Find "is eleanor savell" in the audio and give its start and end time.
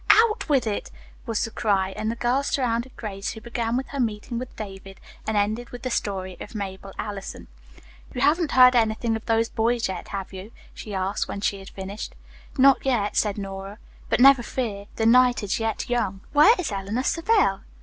16.57-17.59